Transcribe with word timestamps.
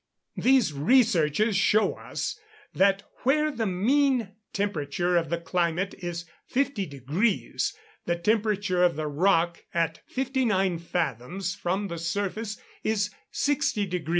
These 0.37 0.73
researches 0.73 1.55
show 1.55 1.93
us, 1.93 2.39
that 2.73 3.03
where 3.21 3.51
the 3.51 3.67
mean 3.67 4.33
temperature 4.51 5.15
of 5.15 5.29
the 5.29 5.37
climate 5.37 5.93
is 5.99 6.25
50 6.47 6.87
deg., 6.87 7.07
the 8.07 8.15
temperature 8.15 8.83
of 8.83 8.95
the 8.95 9.05
rock 9.05 9.63
at 9.75 10.01
59 10.07 10.79
fathoms 10.79 11.53
from 11.53 11.87
the 11.87 11.99
surface 11.99 12.59
is 12.83 13.11
60 13.29 13.85
deg. 13.85 14.09